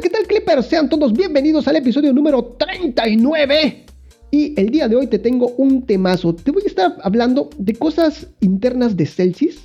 ¿qué 0.00 0.10
tal 0.10 0.28
Clippers? 0.28 0.66
Sean 0.66 0.88
todos 0.88 1.12
bienvenidos 1.12 1.66
al 1.66 1.74
episodio 1.74 2.12
número 2.12 2.44
39. 2.56 3.84
Y 4.30 4.60
el 4.60 4.70
día 4.70 4.86
de 4.86 4.94
hoy 4.94 5.08
te 5.08 5.18
tengo 5.18 5.48
un 5.56 5.86
temazo. 5.86 6.36
Te 6.36 6.52
voy 6.52 6.62
a 6.62 6.68
estar 6.68 6.96
hablando 7.02 7.50
de 7.58 7.74
cosas 7.74 8.28
internas 8.40 8.96
de 8.96 9.06
Celsius, 9.06 9.58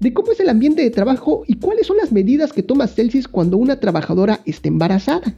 de 0.00 0.14
cómo 0.14 0.32
es 0.32 0.40
el 0.40 0.48
ambiente 0.48 0.80
de 0.80 0.90
trabajo 0.90 1.42
y 1.46 1.56
cuáles 1.58 1.88
son 1.88 1.98
las 1.98 2.10
medidas 2.10 2.54
que 2.54 2.62
toma 2.62 2.86
Celsius 2.86 3.28
cuando 3.28 3.58
una 3.58 3.78
trabajadora 3.78 4.40
está 4.46 4.68
embarazada. 4.68 5.34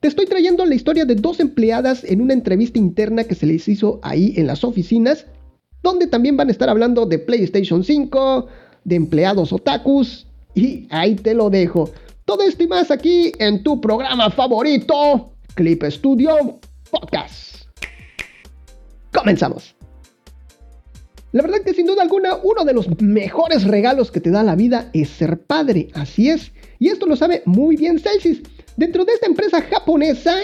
Te 0.00 0.08
estoy 0.08 0.26
trayendo 0.26 0.66
la 0.66 0.74
historia 0.74 1.06
de 1.06 1.14
dos 1.14 1.40
empleadas 1.40 2.04
en 2.04 2.20
una 2.20 2.34
entrevista 2.34 2.78
interna 2.78 3.24
que 3.24 3.34
se 3.34 3.46
les 3.46 3.66
hizo 3.66 3.98
ahí 4.02 4.34
en 4.36 4.46
las 4.46 4.62
oficinas, 4.62 5.24
donde 5.82 6.06
también 6.06 6.36
van 6.36 6.48
a 6.48 6.52
estar 6.52 6.68
hablando 6.68 7.06
de 7.06 7.18
PlayStation 7.18 7.82
5, 7.82 8.46
de 8.84 8.96
empleados 8.96 9.54
otakus, 9.54 10.26
y 10.54 10.86
ahí 10.90 11.14
te 11.14 11.32
lo 11.32 11.48
dejo. 11.48 11.90
Todo 12.24 12.42
esto 12.44 12.62
y 12.62 12.66
más 12.66 12.90
aquí 12.90 13.32
en 13.38 13.62
tu 13.62 13.82
programa 13.82 14.30
favorito, 14.30 15.34
Clip 15.54 15.82
Studio 15.84 16.58
Podcast. 16.90 17.66
Comenzamos. 19.12 19.76
La 21.32 21.42
verdad 21.42 21.58
que 21.62 21.74
sin 21.74 21.84
duda 21.84 22.02
alguna 22.02 22.36
uno 22.42 22.64
de 22.64 22.72
los 22.72 22.88
mejores 23.02 23.64
regalos 23.64 24.10
que 24.10 24.20
te 24.20 24.30
da 24.30 24.42
la 24.42 24.54
vida 24.54 24.88
es 24.94 25.10
ser 25.10 25.42
padre, 25.42 25.88
así 25.92 26.30
es. 26.30 26.50
Y 26.78 26.88
esto 26.88 27.04
lo 27.04 27.14
sabe 27.16 27.42
muy 27.44 27.76
bien 27.76 27.98
Celsius. 27.98 28.40
Dentro 28.78 29.04
de 29.04 29.12
esta 29.12 29.26
empresa 29.26 29.60
japonesa 29.60 30.34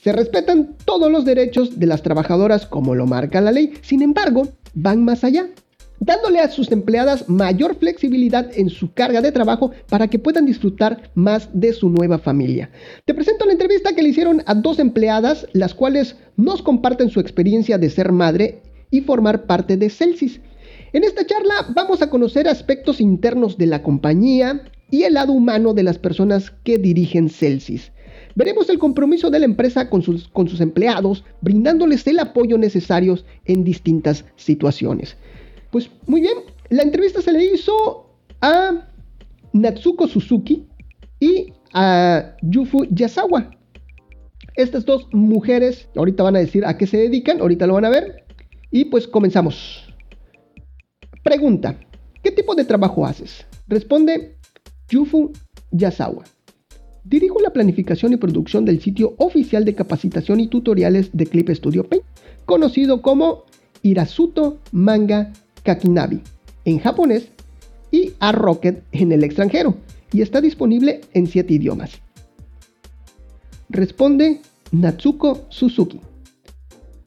se 0.00 0.12
respetan 0.12 0.76
todos 0.84 1.10
los 1.10 1.24
derechos 1.24 1.80
de 1.80 1.86
las 1.86 2.02
trabajadoras 2.02 2.64
como 2.64 2.94
lo 2.94 3.06
marca 3.06 3.40
la 3.40 3.50
ley. 3.50 3.74
Sin 3.82 4.02
embargo, 4.02 4.46
van 4.72 5.04
más 5.04 5.24
allá 5.24 5.48
dándole 6.00 6.40
a 6.40 6.48
sus 6.48 6.70
empleadas 6.70 7.28
mayor 7.28 7.76
flexibilidad 7.76 8.50
en 8.54 8.70
su 8.70 8.92
carga 8.92 9.20
de 9.20 9.32
trabajo 9.32 9.72
para 9.88 10.08
que 10.08 10.18
puedan 10.18 10.46
disfrutar 10.46 11.10
más 11.14 11.48
de 11.52 11.72
su 11.72 11.90
nueva 11.90 12.18
familia. 12.18 12.70
Te 13.04 13.14
presento 13.14 13.46
la 13.46 13.52
entrevista 13.52 13.94
que 13.94 14.02
le 14.02 14.10
hicieron 14.10 14.42
a 14.46 14.54
dos 14.54 14.78
empleadas, 14.78 15.46
las 15.52 15.74
cuales 15.74 16.16
nos 16.36 16.62
comparten 16.62 17.10
su 17.10 17.20
experiencia 17.20 17.78
de 17.78 17.90
ser 17.90 18.12
madre 18.12 18.62
y 18.90 19.00
formar 19.02 19.46
parte 19.46 19.76
de 19.76 19.90
Celsius. 19.90 20.40
En 20.92 21.04
esta 21.04 21.26
charla 21.26 21.66
vamos 21.74 22.00
a 22.00 22.10
conocer 22.10 22.48
aspectos 22.48 23.00
internos 23.00 23.58
de 23.58 23.66
la 23.66 23.82
compañía 23.82 24.62
y 24.90 25.02
el 25.02 25.14
lado 25.14 25.32
humano 25.32 25.74
de 25.74 25.82
las 25.82 25.98
personas 25.98 26.50
que 26.64 26.78
dirigen 26.78 27.28
Celsius. 27.28 27.92
Veremos 28.34 28.70
el 28.70 28.78
compromiso 28.78 29.30
de 29.30 29.40
la 29.40 29.44
empresa 29.44 29.90
con 29.90 30.02
sus, 30.02 30.28
con 30.28 30.48
sus 30.48 30.60
empleados, 30.60 31.24
brindándoles 31.40 32.06
el 32.06 32.20
apoyo 32.20 32.56
necesario 32.56 33.18
en 33.44 33.64
distintas 33.64 34.24
situaciones. 34.36 35.16
Pues 35.70 35.90
muy 36.06 36.20
bien, 36.20 36.38
la 36.70 36.82
entrevista 36.82 37.20
se 37.20 37.32
le 37.32 37.44
hizo 37.44 38.10
a 38.40 38.88
Natsuko 39.52 40.08
Suzuki 40.08 40.66
y 41.20 41.52
a 41.72 42.36
Yufu 42.42 42.86
Yasawa. 42.90 43.50
Estas 44.54 44.84
dos 44.84 45.06
mujeres, 45.12 45.88
ahorita 45.94 46.22
van 46.22 46.36
a 46.36 46.40
decir 46.40 46.64
a 46.64 46.76
qué 46.76 46.86
se 46.86 46.96
dedican, 46.96 47.40
ahorita 47.40 47.66
lo 47.66 47.74
van 47.74 47.84
a 47.84 47.90
ver. 47.90 48.24
Y 48.70 48.86
pues 48.86 49.06
comenzamos. 49.06 49.84
Pregunta, 51.22 51.78
¿qué 52.22 52.30
tipo 52.30 52.54
de 52.54 52.64
trabajo 52.64 53.06
haces? 53.06 53.46
Responde 53.66 54.36
Yufu 54.88 55.32
Yasawa. 55.70 56.24
Dirijo 57.04 57.40
la 57.40 57.50
planificación 57.50 58.12
y 58.12 58.16
producción 58.16 58.64
del 58.64 58.80
sitio 58.80 59.14
oficial 59.18 59.64
de 59.64 59.74
capacitación 59.74 60.40
y 60.40 60.48
tutoriales 60.48 61.10
de 61.12 61.26
Clip 61.26 61.48
Studio 61.50 61.84
Paint, 61.84 62.04
conocido 62.44 63.00
como 63.00 63.44
Irasuto 63.82 64.58
Manga 64.72 65.32
Kakinabi 65.62 66.22
en 66.64 66.78
japonés 66.78 67.28
y 67.90 68.12
a 68.20 68.32
Rocket 68.32 68.82
en 68.92 69.12
el 69.12 69.24
extranjero 69.24 69.74
y 70.12 70.22
está 70.22 70.40
disponible 70.40 71.00
en 71.14 71.26
7 71.26 71.54
idiomas. 71.54 72.00
Responde 73.68 74.40
Natsuko 74.72 75.46
Suzuki. 75.48 76.00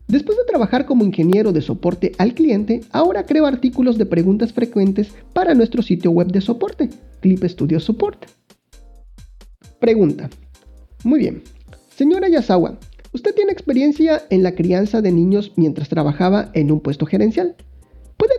Después 0.08 0.38
de 0.38 0.44
trabajar 0.44 0.86
como 0.86 1.06
ingeniero 1.06 1.54
de 1.54 1.62
soporte 1.62 2.12
al 2.18 2.34
cliente, 2.34 2.82
ahora 2.92 3.26
creo 3.26 3.46
artículos 3.46 3.98
de 3.98 4.06
preguntas 4.06 4.52
frecuentes 4.52 5.14
para 5.34 5.54
nuestro 5.54 5.82
sitio 5.82 6.12
web 6.12 6.28
de 6.28 6.42
soporte, 6.42 6.90
Clip 7.22 7.44
Studio 7.46 7.80
Support. 7.80 8.26
Pregunta. 9.80 10.30
Muy 11.04 11.20
bien. 11.20 11.44
Señora 11.96 12.28
Yasawa, 12.28 12.78
¿usted 13.14 13.34
tiene 13.34 13.54
experiencia 13.54 14.24
en 14.30 14.44
la 14.44 14.54
crianza 14.54 15.02
de 15.02 15.12
niños 15.12 15.54
mientras 15.56 15.88
trabajaba 15.88 16.52
en 16.54 16.72
un 16.72 16.82
puesto 16.82 17.06
gerencial? 17.06 17.56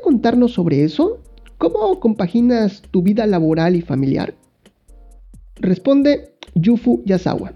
¿Puede 0.02 0.14
contarnos 0.14 0.54
sobre 0.54 0.82
eso? 0.82 1.20
¿Cómo 1.58 2.00
compaginas 2.00 2.82
tu 2.90 3.02
vida 3.02 3.24
laboral 3.24 3.76
y 3.76 3.82
familiar? 3.82 4.34
Responde 5.60 6.34
Yufu 6.56 7.02
Yasawa. 7.04 7.52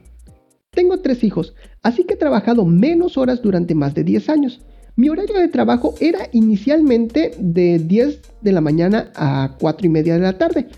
Tengo 0.70 0.98
tres 0.98 1.24
hijos, 1.24 1.54
así 1.82 2.04
que 2.04 2.14
he 2.14 2.16
trabajado 2.16 2.64
menos 2.64 3.18
horas 3.18 3.42
durante 3.42 3.74
más 3.74 3.94
de 3.94 4.04
10 4.04 4.28
años. 4.28 4.60
Mi 4.94 5.08
horario 5.08 5.36
de 5.40 5.48
trabajo 5.48 5.94
era 6.00 6.28
inicialmente 6.30 7.32
de 7.36 7.80
10 7.80 8.20
de 8.42 8.52
la 8.52 8.60
mañana 8.60 9.10
a 9.16 9.56
4 9.58 9.86
y 9.86 9.90
media 9.90 10.14
de 10.14 10.20
la 10.20 10.38
tarde, 10.38 10.68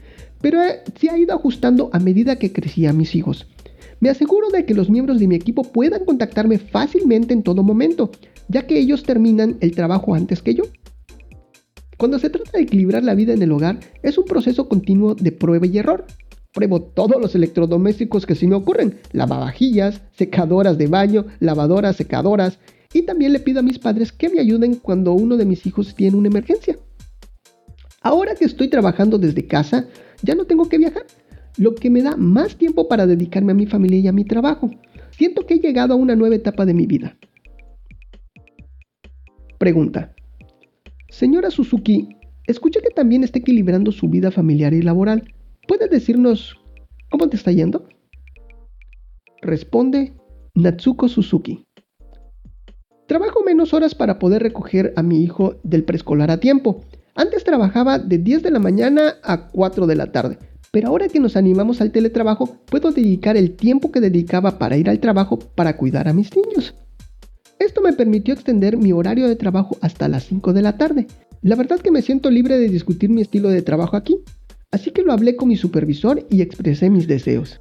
pero 0.40 0.60
se 0.98 1.10
ha 1.10 1.18
ido 1.18 1.34
ajustando 1.34 1.90
a 1.92 1.98
medida 1.98 2.36
que 2.36 2.50
crecían 2.50 2.96
mis 2.96 3.14
hijos. 3.14 3.46
Me 4.00 4.08
aseguro 4.08 4.48
de 4.48 4.64
que 4.64 4.74
los 4.74 4.88
miembros 4.88 5.18
de 5.18 5.28
mi 5.28 5.34
equipo 5.34 5.64
puedan 5.64 6.06
contactarme 6.06 6.58
fácilmente 6.58 7.34
en 7.34 7.42
todo 7.42 7.62
momento, 7.62 8.10
ya 8.48 8.66
que 8.66 8.78
ellos 8.78 9.02
terminan 9.02 9.58
el 9.60 9.74
trabajo 9.74 10.14
antes 10.14 10.40
que 10.40 10.54
yo. 10.54 10.64
Cuando 11.98 12.20
se 12.20 12.30
trata 12.30 12.52
de 12.52 12.62
equilibrar 12.62 13.02
la 13.02 13.16
vida 13.16 13.34
en 13.34 13.42
el 13.42 13.50
hogar, 13.50 13.80
es 14.04 14.16
un 14.18 14.24
proceso 14.24 14.68
continuo 14.68 15.16
de 15.16 15.32
prueba 15.32 15.66
y 15.66 15.78
error. 15.78 16.06
Pruebo 16.54 16.80
todos 16.80 17.20
los 17.20 17.34
electrodomésticos 17.34 18.24
que 18.24 18.36
se 18.36 18.46
me 18.46 18.54
ocurren, 18.54 19.00
lavavajillas, 19.12 20.00
secadoras 20.12 20.78
de 20.78 20.86
baño, 20.86 21.26
lavadoras, 21.40 21.96
secadoras, 21.96 22.60
y 22.94 23.02
también 23.02 23.32
le 23.32 23.40
pido 23.40 23.58
a 23.58 23.64
mis 23.64 23.80
padres 23.80 24.12
que 24.12 24.28
me 24.28 24.38
ayuden 24.38 24.76
cuando 24.76 25.12
uno 25.12 25.36
de 25.36 25.44
mis 25.44 25.66
hijos 25.66 25.96
tiene 25.96 26.16
una 26.16 26.28
emergencia. 26.28 26.78
Ahora 28.00 28.36
que 28.36 28.44
estoy 28.44 28.68
trabajando 28.68 29.18
desde 29.18 29.48
casa, 29.48 29.88
ya 30.22 30.36
no 30.36 30.44
tengo 30.44 30.68
que 30.68 30.78
viajar, 30.78 31.04
lo 31.56 31.74
que 31.74 31.90
me 31.90 32.02
da 32.02 32.16
más 32.16 32.54
tiempo 32.54 32.86
para 32.86 33.08
dedicarme 33.08 33.50
a 33.50 33.56
mi 33.56 33.66
familia 33.66 33.98
y 33.98 34.06
a 34.06 34.12
mi 34.12 34.24
trabajo. 34.24 34.70
Siento 35.10 35.46
que 35.46 35.54
he 35.54 35.58
llegado 35.58 35.94
a 35.94 35.96
una 35.96 36.14
nueva 36.14 36.36
etapa 36.36 36.64
de 36.64 36.74
mi 36.74 36.86
vida. 36.86 37.16
Pregunta. 39.58 40.14
Señora 41.08 41.50
Suzuki, 41.50 42.16
escuché 42.46 42.80
que 42.82 42.90
también 42.90 43.24
está 43.24 43.38
equilibrando 43.38 43.92
su 43.92 44.08
vida 44.08 44.30
familiar 44.30 44.74
y 44.74 44.82
laboral. 44.82 45.32
¿Puede 45.66 45.88
decirnos 45.88 46.56
cómo 47.10 47.28
te 47.30 47.36
está 47.36 47.50
yendo? 47.50 47.88
Responde 49.40 50.12
Natsuko 50.54 51.08
Suzuki. 51.08 51.64
Trabajo 53.06 53.42
menos 53.42 53.72
horas 53.72 53.94
para 53.94 54.18
poder 54.18 54.42
recoger 54.42 54.92
a 54.96 55.02
mi 55.02 55.22
hijo 55.22 55.56
del 55.62 55.84
preescolar 55.84 56.30
a 56.30 56.40
tiempo. 56.40 56.82
Antes 57.14 57.42
trabajaba 57.42 57.98
de 57.98 58.18
10 58.18 58.42
de 58.42 58.50
la 58.50 58.58
mañana 58.58 59.14
a 59.22 59.48
4 59.48 59.86
de 59.86 59.96
la 59.96 60.12
tarde, 60.12 60.38
pero 60.70 60.88
ahora 60.88 61.08
que 61.08 61.20
nos 61.20 61.36
animamos 61.36 61.80
al 61.80 61.90
teletrabajo, 61.90 62.58
puedo 62.66 62.92
dedicar 62.92 63.38
el 63.38 63.56
tiempo 63.56 63.90
que 63.90 64.00
dedicaba 64.00 64.58
para 64.58 64.76
ir 64.76 64.90
al 64.90 65.00
trabajo 65.00 65.38
para 65.38 65.78
cuidar 65.78 66.06
a 66.06 66.12
mis 66.12 66.36
niños. 66.36 66.74
Esto 67.58 67.80
me 67.80 67.92
permitió 67.92 68.34
extender 68.34 68.76
mi 68.76 68.92
horario 68.92 69.26
de 69.26 69.34
trabajo 69.34 69.76
hasta 69.80 70.08
las 70.08 70.24
5 70.26 70.52
de 70.52 70.62
la 70.62 70.76
tarde. 70.76 71.08
La 71.42 71.56
verdad 71.56 71.80
que 71.80 71.90
me 71.90 72.02
siento 72.02 72.30
libre 72.30 72.56
de 72.56 72.68
discutir 72.68 73.10
mi 73.10 73.20
estilo 73.20 73.48
de 73.48 73.62
trabajo 73.62 73.96
aquí, 73.96 74.20
así 74.70 74.92
que 74.92 75.02
lo 75.02 75.12
hablé 75.12 75.34
con 75.34 75.48
mi 75.48 75.56
supervisor 75.56 76.24
y 76.30 76.40
expresé 76.40 76.88
mis 76.88 77.08
deseos. 77.08 77.60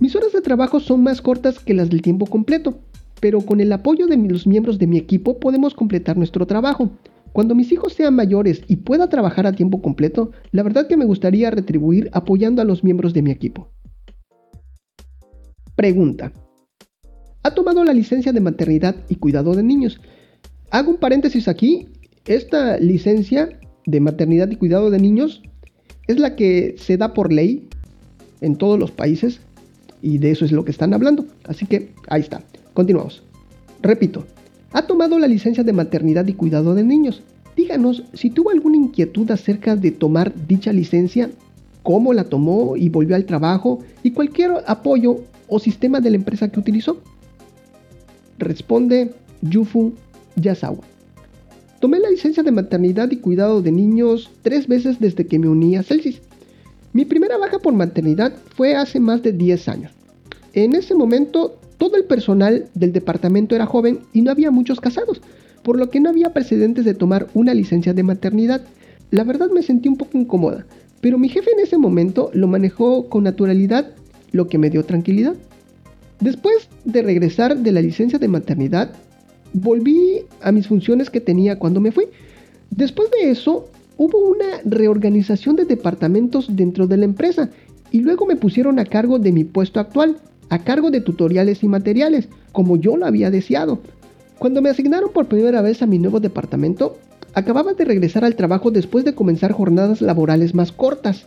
Mis 0.00 0.16
horas 0.16 0.32
de 0.32 0.40
trabajo 0.40 0.80
son 0.80 1.04
más 1.04 1.22
cortas 1.22 1.60
que 1.60 1.74
las 1.74 1.90
del 1.90 2.02
tiempo 2.02 2.26
completo, 2.26 2.80
pero 3.20 3.40
con 3.40 3.60
el 3.60 3.72
apoyo 3.72 4.08
de 4.08 4.16
los 4.16 4.48
miembros 4.48 4.78
de 4.78 4.88
mi 4.88 4.98
equipo 4.98 5.38
podemos 5.38 5.74
completar 5.74 6.16
nuestro 6.16 6.46
trabajo. 6.46 6.90
Cuando 7.32 7.54
mis 7.54 7.70
hijos 7.70 7.92
sean 7.92 8.16
mayores 8.16 8.62
y 8.66 8.76
pueda 8.76 9.08
trabajar 9.08 9.46
a 9.46 9.52
tiempo 9.52 9.80
completo, 9.80 10.32
la 10.50 10.64
verdad 10.64 10.88
que 10.88 10.96
me 10.96 11.04
gustaría 11.04 11.52
retribuir 11.52 12.10
apoyando 12.12 12.62
a 12.62 12.64
los 12.64 12.82
miembros 12.82 13.14
de 13.14 13.22
mi 13.22 13.30
equipo. 13.30 13.68
Pregunta 15.76 16.32
ha 17.48 17.54
tomado 17.54 17.82
la 17.82 17.94
licencia 17.94 18.32
de 18.32 18.40
maternidad 18.40 18.94
y 19.08 19.16
cuidado 19.16 19.54
de 19.54 19.62
niños. 19.62 20.00
Hago 20.70 20.90
un 20.90 20.98
paréntesis 20.98 21.48
aquí. 21.48 21.88
Esta 22.26 22.78
licencia 22.78 23.58
de 23.86 24.00
maternidad 24.00 24.50
y 24.50 24.56
cuidado 24.56 24.90
de 24.90 24.98
niños 24.98 25.40
es 26.08 26.18
la 26.18 26.36
que 26.36 26.74
se 26.76 26.98
da 26.98 27.14
por 27.14 27.32
ley 27.32 27.66
en 28.42 28.56
todos 28.56 28.78
los 28.78 28.90
países 28.90 29.40
y 30.02 30.18
de 30.18 30.30
eso 30.30 30.44
es 30.44 30.52
lo 30.52 30.66
que 30.66 30.70
están 30.70 30.92
hablando. 30.92 31.24
Así 31.44 31.64
que 31.64 31.94
ahí 32.08 32.20
está. 32.20 32.42
Continuamos. 32.74 33.22
Repito, 33.80 34.26
ha 34.72 34.82
tomado 34.82 35.18
la 35.18 35.26
licencia 35.26 35.64
de 35.64 35.72
maternidad 35.72 36.26
y 36.26 36.34
cuidado 36.34 36.74
de 36.74 36.84
niños. 36.84 37.22
Díganos 37.56 38.04
si 38.12 38.28
tuvo 38.28 38.50
alguna 38.50 38.76
inquietud 38.76 39.30
acerca 39.30 39.74
de 39.74 39.90
tomar 39.90 40.34
dicha 40.46 40.70
licencia, 40.70 41.30
cómo 41.82 42.12
la 42.12 42.24
tomó 42.24 42.76
y 42.76 42.90
volvió 42.90 43.16
al 43.16 43.24
trabajo 43.24 43.78
y 44.02 44.10
cualquier 44.10 44.52
apoyo 44.66 45.22
o 45.48 45.58
sistema 45.58 46.00
de 46.00 46.10
la 46.10 46.16
empresa 46.16 46.48
que 46.48 46.60
utilizó. 46.60 47.00
Responde 48.38 49.12
Yufu 49.42 49.94
Yasawa. 50.36 50.84
Tomé 51.80 52.00
la 52.00 52.10
licencia 52.10 52.42
de 52.42 52.50
maternidad 52.50 53.10
y 53.10 53.18
cuidado 53.18 53.62
de 53.62 53.70
niños 53.70 54.30
tres 54.42 54.66
veces 54.66 54.98
desde 54.98 55.26
que 55.26 55.38
me 55.38 55.48
uní 55.48 55.76
a 55.76 55.82
Celsius. 55.82 56.20
Mi 56.92 57.04
primera 57.04 57.38
baja 57.38 57.58
por 57.58 57.72
maternidad 57.72 58.32
fue 58.56 58.74
hace 58.74 58.98
más 58.98 59.22
de 59.22 59.32
10 59.32 59.68
años. 59.68 59.92
en 60.54 60.74
ese 60.74 60.94
momento 60.94 61.58
todo 61.76 61.96
el 61.96 62.04
personal 62.04 62.66
del 62.74 62.92
departamento 62.92 63.54
era 63.54 63.66
joven 63.66 64.00
y 64.12 64.22
no 64.22 64.32
había 64.32 64.50
muchos 64.50 64.80
casados, 64.80 65.20
por 65.62 65.78
lo 65.78 65.90
que 65.90 66.00
no 66.00 66.10
había 66.10 66.32
precedentes 66.32 66.84
de 66.84 66.94
tomar 66.94 67.28
una 67.34 67.54
licencia 67.54 67.94
de 67.94 68.02
maternidad. 68.02 68.62
La 69.10 69.22
verdad 69.22 69.50
me 69.50 69.62
sentí 69.62 69.88
un 69.88 69.96
poco 69.96 70.18
incómoda, 70.18 70.66
pero 71.00 71.18
mi 71.18 71.28
jefe 71.28 71.50
en 71.52 71.60
ese 71.60 71.78
momento 71.78 72.30
lo 72.34 72.48
manejó 72.48 73.08
con 73.08 73.24
naturalidad, 73.24 73.92
lo 74.32 74.48
que 74.48 74.58
me 74.58 74.70
dio 74.70 74.84
tranquilidad. 74.84 75.36
Después 76.20 76.68
de 76.84 77.02
regresar 77.02 77.56
de 77.56 77.72
la 77.72 77.80
licencia 77.80 78.18
de 78.18 78.28
maternidad, 78.28 78.90
volví 79.52 80.22
a 80.40 80.52
mis 80.52 80.66
funciones 80.66 81.10
que 81.10 81.20
tenía 81.20 81.58
cuando 81.58 81.80
me 81.80 81.92
fui. 81.92 82.06
Después 82.70 83.10
de 83.10 83.30
eso, 83.30 83.68
hubo 83.96 84.18
una 84.18 84.60
reorganización 84.64 85.56
de 85.56 85.64
departamentos 85.64 86.54
dentro 86.54 86.86
de 86.86 86.96
la 86.96 87.04
empresa 87.04 87.50
y 87.90 88.00
luego 88.00 88.26
me 88.26 88.36
pusieron 88.36 88.78
a 88.78 88.84
cargo 88.84 89.18
de 89.18 89.32
mi 89.32 89.44
puesto 89.44 89.80
actual, 89.80 90.16
a 90.50 90.58
cargo 90.60 90.90
de 90.90 91.00
tutoriales 91.00 91.62
y 91.62 91.68
materiales, 91.68 92.28
como 92.52 92.76
yo 92.76 92.96
lo 92.96 93.06
había 93.06 93.30
deseado. 93.30 93.80
Cuando 94.38 94.62
me 94.62 94.70
asignaron 94.70 95.10
por 95.12 95.26
primera 95.26 95.62
vez 95.62 95.82
a 95.82 95.86
mi 95.86 95.98
nuevo 95.98 96.20
departamento, 96.20 96.98
acababa 97.34 97.74
de 97.74 97.84
regresar 97.84 98.24
al 98.24 98.36
trabajo 98.36 98.70
después 98.70 99.04
de 99.04 99.14
comenzar 99.14 99.52
jornadas 99.52 100.00
laborales 100.00 100.54
más 100.54 100.72
cortas. 100.72 101.26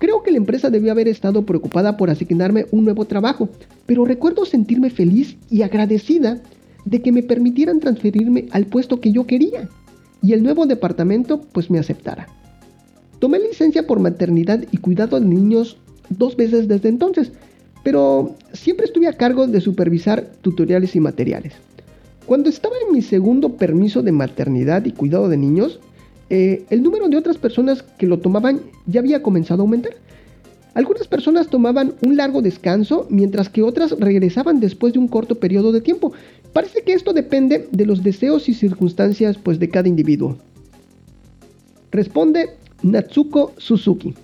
Creo 0.00 0.22
que 0.22 0.30
la 0.30 0.38
empresa 0.38 0.70
debió 0.70 0.92
haber 0.92 1.08
estado 1.08 1.44
preocupada 1.44 1.98
por 1.98 2.08
asignarme 2.08 2.64
un 2.70 2.84
nuevo 2.84 3.04
trabajo, 3.04 3.50
pero 3.84 4.06
recuerdo 4.06 4.46
sentirme 4.46 4.88
feliz 4.88 5.36
y 5.50 5.60
agradecida 5.60 6.40
de 6.86 7.02
que 7.02 7.12
me 7.12 7.22
permitieran 7.22 7.80
transferirme 7.80 8.46
al 8.52 8.64
puesto 8.64 8.98
que 8.98 9.12
yo 9.12 9.26
quería 9.26 9.68
y 10.22 10.32
el 10.32 10.42
nuevo 10.42 10.64
departamento 10.64 11.42
pues 11.52 11.70
me 11.70 11.78
aceptara. 11.78 12.28
Tomé 13.18 13.40
licencia 13.40 13.86
por 13.86 14.00
maternidad 14.00 14.64
y 14.72 14.78
cuidado 14.78 15.20
de 15.20 15.26
niños 15.26 15.76
dos 16.08 16.34
veces 16.34 16.66
desde 16.66 16.88
entonces, 16.88 17.32
pero 17.82 18.36
siempre 18.54 18.86
estuve 18.86 19.06
a 19.06 19.18
cargo 19.18 19.48
de 19.48 19.60
supervisar 19.60 20.32
tutoriales 20.40 20.96
y 20.96 21.00
materiales. 21.00 21.52
Cuando 22.24 22.48
estaba 22.48 22.76
en 22.86 22.94
mi 22.94 23.02
segundo 23.02 23.56
permiso 23.58 24.02
de 24.02 24.12
maternidad 24.12 24.82
y 24.86 24.92
cuidado 24.92 25.28
de 25.28 25.36
niños, 25.36 25.78
eh, 26.30 26.64
el 26.70 26.82
número 26.82 27.08
de 27.08 27.16
otras 27.16 27.38
personas 27.38 27.82
que 27.82 28.06
lo 28.06 28.20
tomaban 28.20 28.60
ya 28.86 29.00
había 29.00 29.22
comenzado 29.22 29.62
a 29.62 29.64
aumentar. 29.64 29.94
Algunas 30.74 31.08
personas 31.08 31.48
tomaban 31.48 31.94
un 32.02 32.16
largo 32.16 32.40
descanso, 32.40 33.08
mientras 33.10 33.48
que 33.48 33.62
otras 33.62 33.90
regresaban 33.98 34.60
después 34.60 34.92
de 34.92 35.00
un 35.00 35.08
corto 35.08 35.34
periodo 35.34 35.72
de 35.72 35.80
tiempo. 35.80 36.12
Parece 36.52 36.82
que 36.82 36.92
esto 36.92 37.12
depende 37.12 37.68
de 37.72 37.86
los 37.86 38.04
deseos 38.04 38.48
y 38.48 38.54
circunstancias 38.54 39.36
pues, 39.42 39.58
de 39.58 39.68
cada 39.68 39.88
individuo. 39.88 40.36
Responde 41.90 42.50
Natsuko 42.82 43.52
Suzuki. 43.58 44.14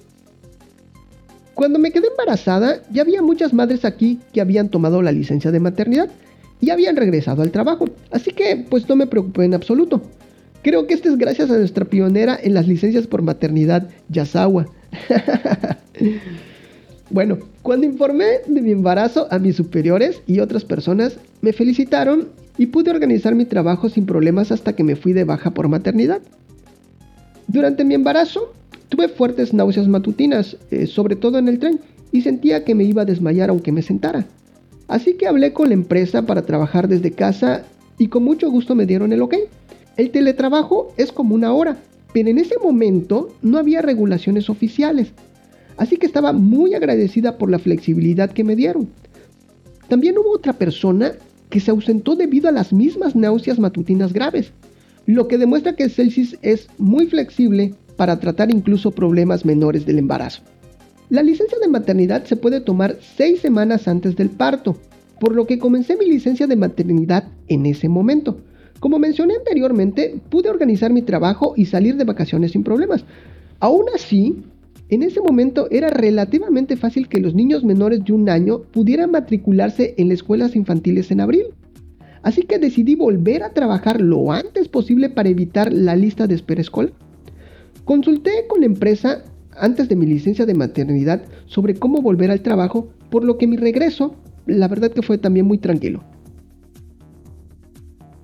Cuando 1.55 1.81
me 1.81 1.91
quedé 1.91 2.09
embarazada, 2.09 2.83
ya 2.93 3.03
había 3.03 3.23
muchas 3.23 3.53
madres 3.53 3.85
aquí 3.85 4.21
que 4.33 4.41
habían 4.41 4.69
tomado 4.69 5.03
la 5.03 5.11
licencia 5.11 5.51
de 5.51 5.59
maternidad 5.59 6.11
y 6.61 6.71
habían 6.71 6.97
regresado 6.97 7.43
al 7.43 7.51
trabajo, 7.51 7.87
así 8.11 8.31
que 8.31 8.65
pues 8.69 8.89
no 8.89 8.95
me 8.95 9.07
preocupé 9.07 9.45
en 9.45 9.55
absoluto. 9.55 10.03
Creo 10.67 10.89
que 10.89 10.95
esto 10.95 11.09
es 11.09 11.17
gracias 11.17 11.49
a 11.49 11.59
nuestra 11.59 11.85
pionera 11.85 12.37
en 12.43 12.53
las 12.53 12.67
licencias 12.67 13.07
por 13.07 13.23
maternidad, 13.23 13.89
Yasawa. 14.09 14.67
bueno, 17.11 17.39
cuando 17.63 17.87
informé 17.87 18.41
de 18.49 18.63
mi 18.63 18.73
embarazo 18.73 19.29
a 19.31 19.39
mis 19.39 19.55
superiores 19.55 20.23
y 20.27 20.41
otras 20.41 20.65
personas, 20.65 21.19
me 21.41 21.53
felicitaron 21.53 22.31
y 22.59 22.67
pude 22.67 22.91
organizar 22.91 23.37
mi 23.37 23.45
trabajo 23.45 23.89
sin 23.89 24.07
problemas 24.07 24.51
hasta 24.51 24.73
que 24.73 24.83
me 24.83 24.97
fui 24.97 25.13
de 25.13 25.23
baja 25.23 25.53
por 25.53 25.69
maternidad. 25.69 26.21
Durante 27.47 27.85
mi 27.85 27.95
embarazo, 27.95 28.53
tuve 28.89 29.07
fuertes 29.07 29.55
náuseas 29.55 29.87
matutinas, 29.87 30.57
eh, 30.73 30.89
sobre 30.89 31.15
todo 31.15 31.39
en 31.39 31.47
el 31.47 31.61
tren, 31.61 31.79
y 32.11 32.23
sentía 32.23 32.65
que 32.65 32.75
me 32.75 32.83
iba 32.83 33.03
a 33.03 33.05
desmayar 33.05 33.51
aunque 33.51 33.71
me 33.71 33.83
sentara. 33.83 34.27
Así 34.89 35.15
que 35.15 35.29
hablé 35.29 35.53
con 35.53 35.69
la 35.69 35.75
empresa 35.75 36.27
para 36.27 36.43
trabajar 36.43 36.89
desde 36.89 37.13
casa 37.13 37.63
y 37.99 38.09
con 38.09 38.25
mucho 38.25 38.51
gusto 38.51 38.75
me 38.75 38.85
dieron 38.85 39.13
el 39.13 39.23
ok. 39.23 39.37
El 39.97 40.11
teletrabajo 40.11 40.93
es 40.97 41.11
como 41.11 41.35
una 41.35 41.53
hora, 41.53 41.79
pero 42.13 42.29
en 42.29 42.39
ese 42.39 42.57
momento 42.63 43.29
no 43.43 43.59
había 43.59 43.83
regulaciones 43.83 44.51
oficiales. 44.51 45.09
Así 45.77 45.97
que 45.97 46.07
estaba 46.07 46.33
muy 46.33 46.75
agradecida 46.75 47.39
por 47.39 47.51
la 47.51 47.59
flexibilidad 47.59 48.31
que 48.31 48.45
me 48.45 48.57
dieron. 48.57 48.89
También 49.89 50.19
hubo 50.19 50.33
otra 50.33 50.55
persona 50.55 51.13
que 51.51 51.61
se 51.61 51.71
ausentó 51.71 52.17
debido 52.17 52.49
a 52.49 52.53
las 52.53 52.73
mismas 52.73 53.15
náuseas 53.15 53.59
matutinas 53.59 54.13
graves, 54.13 54.53
lo 55.07 55.29
que 55.29 55.39
demuestra 55.39 55.77
que 55.77 55.89
Celsius 55.89 56.37
es 56.43 56.69
muy 56.79 57.07
flexible 57.07 57.75
para 57.97 58.19
tratar 58.19 58.51
incluso 58.51 58.91
problemas 58.91 59.45
menores 59.45 59.87
del 59.87 59.99
embarazo. 59.99 60.43
La 61.09 61.23
licencia 61.23 61.59
de 61.61 61.69
maternidad 61.69 62.25
se 62.25 62.37
puede 62.37 62.61
tomar 62.61 62.99
seis 63.17 63.41
semanas 63.41 63.87
antes 63.87 64.17
del 64.17 64.29
parto, 64.29 64.77
por 65.21 65.35
lo 65.35 65.47
que 65.47 65.59
comencé 65.59 65.97
mi 65.97 66.07
licencia 66.07 66.47
de 66.47 66.57
maternidad 66.57 67.29
en 67.49 67.65
ese 67.65 67.89
momento. 67.89 68.39
Como 68.81 68.99
mencioné 68.99 69.35
anteriormente, 69.37 70.21
pude 70.29 70.51
organizar 70.51 70.93
mi 70.93 71.03
trabajo 71.03 71.55
y 71.57 71.67
salir 71.67 71.97
de 71.97 72.05
vacaciones 72.05 72.53
sin 72.53 72.63
problemas. 72.63 73.05
Aún 73.59 73.87
así, 73.95 74.37
en 74.89 75.03
ese 75.03 75.21
momento 75.21 75.67
era 75.71 75.89
relativamente 75.89 76.77
fácil 76.77 77.09
que 77.09 77.21
los 77.21 77.35
niños 77.35 77.65
menores 77.65 78.05
de 78.05 78.13
un 78.13 78.29
año 78.29 78.61
pudieran 78.61 79.11
matricularse 79.11 79.95
en 79.97 80.09
las 80.09 80.17
escuelas 80.17 80.55
infantiles 80.55 81.11
en 81.11 81.21
abril. 81.21 81.47
Así 82.23 82.43
que 82.43 82.59
decidí 82.59 82.97
volver 82.97 83.43
a 83.43 83.51
trabajar 83.51 84.01
lo 84.01 84.33
antes 84.33 84.69
posible 84.69 85.09
para 85.09 85.29
evitar 85.29 85.73
la 85.73 85.97
lista 85.97 86.27
de 86.27 86.35
espera 86.35 86.61
escolar. 86.61 86.93
Consulté 87.85 88.47
con 88.49 88.61
la 88.61 88.67
empresa 88.67 89.23
antes 89.57 89.89
de 89.89 89.97
mi 89.97 90.07
licencia 90.07 90.45
de 90.45 90.55
maternidad 90.55 91.23
sobre 91.47 91.75
cómo 91.75 92.03
volver 92.03 92.31
al 92.31 92.43
trabajo, 92.43 92.89
por 93.11 93.25
lo 93.25 93.39
que 93.39 93.47
mi 93.47 93.57
regreso, 93.57 94.17
la 94.47 94.69
verdad 94.69 94.91
que 94.91 95.03
fue 95.03 95.19
también 95.19 95.47
muy 95.47 95.59
tranquilo. 95.59 96.03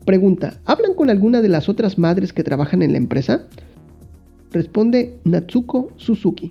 Pregunta, 0.05 0.61
¿hablan 0.65 0.95
con 0.95 1.11
alguna 1.11 1.41
de 1.41 1.49
las 1.49 1.69
otras 1.69 1.99
madres 1.99 2.33
que 2.33 2.43
trabajan 2.43 2.83
en 2.83 2.93
la 2.93 2.99
empresa? 2.99 3.47
Responde 4.51 5.19
Natsuko 5.25 5.91
Suzuki. 5.97 6.51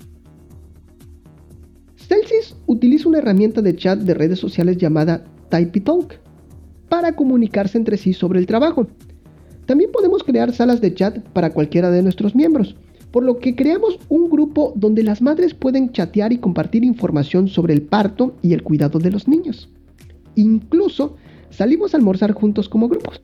Celsius 1.96 2.56
utiliza 2.66 3.10
una 3.10 3.20
herramienta 3.20 3.62
de 3.62 3.76
chat 3.76 4.00
de 4.00 4.14
redes 4.14 4.40
sociales 4.40 4.78
llamada 4.78 5.26
TypeTalk 5.50 6.20
para 6.90 7.16
comunicarse 7.16 7.78
entre 7.78 7.98
sí 7.98 8.14
sobre 8.14 8.40
el 8.40 8.46
trabajo. 8.46 8.88
También 9.66 9.92
podemos 9.92 10.24
crear 10.24 10.54
salas 10.54 10.82
de 10.82 10.94
chat 10.94 11.20
para 11.30 11.52
cualquiera 11.52 11.92
de 11.92 12.04
nuestros 12.04 12.36
miembros 12.36 12.76
por 13.12 13.24
lo 13.24 13.40
que 13.40 13.56
creamos 13.56 14.00
un 14.10 14.30
grupo 14.30 14.74
donde 14.76 15.04
las 15.04 15.22
madres 15.22 15.54
pueden 15.54 15.92
chatear 15.92 16.32
y 16.32 16.38
compartir 16.38 16.84
información 16.84 17.48
sobre 17.48 17.74
el 17.74 17.82
parto 17.82 18.36
y 18.42 18.54
el 18.54 18.64
cuidado 18.64 19.00
de 19.00 19.12
los 19.12 19.28
niños. 19.28 19.70
Incluso 20.36 21.18
salimos 21.50 21.94
a 21.94 21.98
almorzar 21.98 22.32
juntos 22.32 22.70
como 22.70 22.88
grupos. 22.88 23.22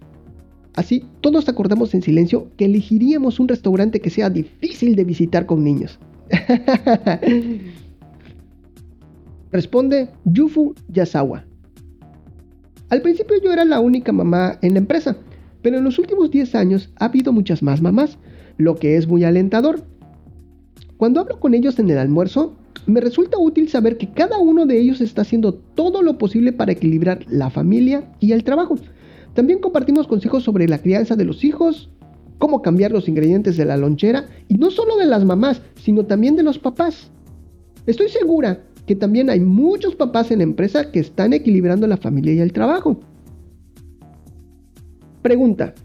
Así, 0.78 1.04
todos 1.22 1.50
acordamos 1.50 1.96
en 1.96 2.04
silencio 2.04 2.52
que 2.56 2.66
elegiríamos 2.66 3.40
un 3.40 3.48
restaurante 3.48 4.00
que 4.00 4.12
sea 4.12 4.30
difícil 4.30 4.96
de 4.96 5.06
visitar 5.06 5.48
con 5.48 5.64
niños. 5.64 5.98
Responde 9.52 10.10
Yufu 10.24 10.76
Yasawa. 10.90 11.46
Al 12.90 13.02
principio 13.02 13.38
yo 13.44 13.52
era 13.52 13.66
la 13.66 13.80
única 13.80 14.12
mamá 14.12 14.60
en 14.62 14.74
la 14.74 14.80
empresa, 14.80 15.18
pero 15.64 15.80
en 15.80 15.84
los 15.84 15.98
últimos 15.98 16.30
10 16.30 16.54
años 16.54 16.92
ha 16.98 17.06
habido 17.06 17.34
muchas 17.34 17.64
más 17.64 17.82
mamás 17.82 18.20
lo 18.58 18.76
que 18.76 18.98
es 18.98 19.08
muy 19.08 19.24
alentador. 19.24 19.82
Cuando 20.98 21.22
hablo 21.22 21.40
con 21.40 21.56
ellos 21.56 21.80
en 21.80 21.90
el 21.90 21.98
almuerzo, 21.98 22.56
me 22.86 23.02
resulta 23.02 23.40
útil 23.40 23.68
saber 23.68 23.98
que 23.98 24.12
cada 24.12 24.38
uno 24.38 24.68
de 24.68 24.80
ellos 24.80 25.02
está 25.02 25.24
haciendo 25.24 25.56
todo 25.56 26.04
lo 26.04 26.20
posible 26.20 26.54
para 26.54 26.74
equilibrar 26.74 27.26
la 27.28 27.50
familia 27.50 28.04
y 28.20 28.34
el 28.34 28.44
trabajo. 28.44 28.78
También 29.38 29.60
compartimos 29.60 30.08
consejos 30.08 30.44
sobre 30.44 30.68
la 30.68 30.80
crianza 30.80 31.16
de 31.16 31.24
los 31.24 31.44
hijos, 31.44 31.92
cómo 32.40 32.64
cambiar 32.64 32.92
los 32.92 33.08
ingredientes 33.08 33.56
de 33.56 33.66
la 33.66 33.78
lonchera, 33.78 34.26
y 34.48 34.56
no 34.56 34.72
solo 34.72 34.98
de 34.98 35.06
las 35.06 35.24
mamás, 35.26 35.62
sino 35.76 36.08
también 36.08 36.36
de 36.36 36.42
los 36.42 36.58
papás. 36.58 37.12
Estoy 37.86 38.10
segura 38.10 38.64
que 38.88 38.96
también 38.96 39.30
hay 39.30 39.40
muchos 39.40 39.94
papás 39.94 40.32
en 40.32 40.40
la 40.40 40.44
empresa 40.44 40.92
que 40.92 41.00
están 41.00 41.34
equilibrando 41.34 41.86
la 41.86 41.98
familia 41.98 42.34
y 42.34 42.40
el 42.40 42.52
trabajo. 42.52 43.00
Pregunta, 45.22 45.76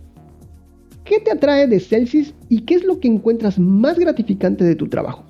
¿Qué 1.04 1.20
te 1.20 1.30
atrae 1.30 1.66
de 1.66 1.78
Celsius 1.78 2.32
y 2.48 2.62
qué 2.62 2.76
es 2.76 2.84
lo 2.84 3.00
que 3.00 3.08
encuentras 3.08 3.58
más 3.58 3.98
gratificante 3.98 4.64
de 4.64 4.76
tu 4.76 4.88
trabajo? 4.88 5.24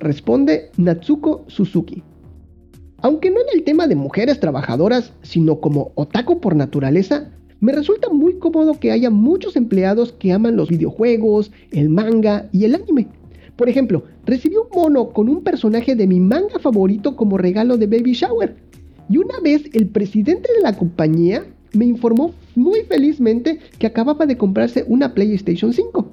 Responde 0.00 0.72
Natsuko 0.78 1.44
Suzuki. 1.46 2.02
Aunque 3.04 3.30
no 3.30 3.38
en 3.38 3.58
el 3.58 3.64
tema 3.64 3.86
de 3.86 3.96
mujeres 3.96 4.40
trabajadoras, 4.40 5.12
sino 5.20 5.60
como 5.60 5.92
otaku 5.94 6.40
por 6.40 6.56
naturaleza, 6.56 7.28
me 7.60 7.72
resulta 7.72 8.08
muy 8.08 8.38
cómodo 8.38 8.80
que 8.80 8.92
haya 8.92 9.10
muchos 9.10 9.56
empleados 9.56 10.12
que 10.12 10.32
aman 10.32 10.56
los 10.56 10.70
videojuegos, 10.70 11.52
el 11.70 11.90
manga 11.90 12.48
y 12.50 12.64
el 12.64 12.74
anime. 12.74 13.08
Por 13.56 13.68
ejemplo, 13.68 14.04
recibí 14.24 14.56
un 14.56 14.68
mono 14.74 15.10
con 15.10 15.28
un 15.28 15.42
personaje 15.42 15.94
de 15.94 16.06
mi 16.06 16.18
manga 16.18 16.58
favorito 16.58 17.14
como 17.14 17.36
regalo 17.36 17.76
de 17.76 17.88
Baby 17.88 18.14
Shower. 18.14 18.56
Y 19.10 19.18
una 19.18 19.38
vez 19.40 19.68
el 19.74 19.86
presidente 19.88 20.48
de 20.54 20.62
la 20.62 20.74
compañía 20.74 21.44
me 21.74 21.84
informó 21.84 22.32
muy 22.54 22.84
felizmente 22.84 23.58
que 23.78 23.86
acababa 23.86 24.24
de 24.24 24.38
comprarse 24.38 24.82
una 24.88 25.12
PlayStation 25.12 25.74
5. 25.74 26.10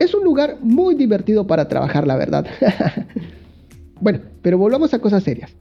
Es 0.00 0.14
un 0.14 0.24
lugar 0.24 0.58
muy 0.62 0.96
divertido 0.96 1.46
para 1.46 1.68
trabajar, 1.68 2.08
la 2.08 2.16
verdad. 2.16 2.44
bueno, 4.00 4.18
pero 4.42 4.58
volvamos 4.58 4.92
a 4.94 4.98
cosas 4.98 5.22
serias. 5.22 5.54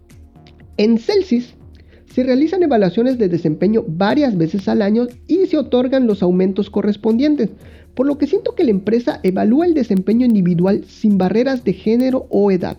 En 0.77 0.97
Celsius 0.97 1.55
se 2.05 2.23
realizan 2.23 2.63
evaluaciones 2.63 3.17
de 3.17 3.29
desempeño 3.29 3.83
varias 3.87 4.37
veces 4.37 4.67
al 4.67 4.81
año 4.81 5.07
y 5.27 5.45
se 5.45 5.57
otorgan 5.57 6.07
los 6.07 6.21
aumentos 6.23 6.69
correspondientes, 6.69 7.49
por 7.93 8.05
lo 8.05 8.17
que 8.17 8.27
siento 8.27 8.55
que 8.55 8.63
la 8.63 8.71
empresa 8.71 9.19
evalúa 9.23 9.65
el 9.65 9.73
desempeño 9.73 10.25
individual 10.25 10.83
sin 10.85 11.17
barreras 11.17 11.63
de 11.63 11.73
género 11.73 12.27
o 12.29 12.51
edad. 12.51 12.77